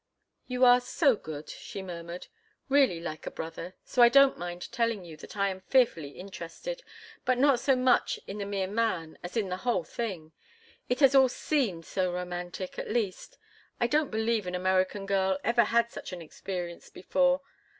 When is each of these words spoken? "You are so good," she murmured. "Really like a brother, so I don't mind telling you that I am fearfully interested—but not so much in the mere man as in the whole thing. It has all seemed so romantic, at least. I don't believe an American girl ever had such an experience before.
"You 0.47 0.65
are 0.65 0.81
so 0.81 1.15
good," 1.15 1.47
she 1.47 1.83
murmured. 1.83 2.25
"Really 2.69 2.99
like 2.99 3.27
a 3.27 3.29
brother, 3.29 3.75
so 3.85 4.01
I 4.01 4.09
don't 4.09 4.35
mind 4.35 4.71
telling 4.71 5.05
you 5.05 5.15
that 5.17 5.37
I 5.37 5.49
am 5.49 5.61
fearfully 5.61 6.09
interested—but 6.09 7.37
not 7.37 7.59
so 7.59 7.75
much 7.75 8.19
in 8.25 8.39
the 8.39 8.47
mere 8.47 8.65
man 8.65 9.19
as 9.21 9.37
in 9.37 9.49
the 9.49 9.57
whole 9.57 9.83
thing. 9.83 10.31
It 10.89 11.01
has 11.01 11.13
all 11.13 11.29
seemed 11.29 11.85
so 11.85 12.11
romantic, 12.11 12.79
at 12.79 12.89
least. 12.89 13.37
I 13.79 13.85
don't 13.85 14.09
believe 14.09 14.47
an 14.47 14.55
American 14.55 15.05
girl 15.05 15.37
ever 15.43 15.65
had 15.65 15.91
such 15.91 16.11
an 16.11 16.21
experience 16.23 16.89
before. 16.89 17.41